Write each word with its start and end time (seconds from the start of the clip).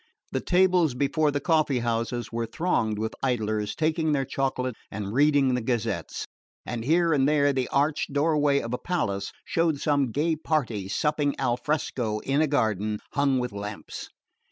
The 0.31 0.41
tables 0.41 0.95
before 0.95 1.29
the 1.29 1.39
coffee 1.39 1.77
houses 1.77 2.31
were 2.31 2.47
thronged 2.47 2.97
with 2.97 3.13
idlers 3.21 3.75
taking 3.75 4.13
their 4.13 4.25
chocolate 4.25 4.73
and 4.89 5.13
reading 5.13 5.53
the 5.53 5.61
gazettes; 5.61 6.25
and 6.65 6.83
here 6.83 7.13
and 7.13 7.29
there 7.29 7.53
the 7.53 7.67
arched 7.67 8.11
doorway 8.11 8.61
of 8.61 8.73
a 8.73 8.79
palace 8.79 9.31
showed 9.45 9.79
some 9.79 10.11
gay 10.11 10.35
party 10.35 10.87
supping 10.87 11.39
al 11.39 11.55
fresco 11.55 12.17
in 12.21 12.41
a 12.41 12.47
garden 12.47 12.97
hung 13.11 13.37
with 13.37 13.51
lamps. 13.51 14.09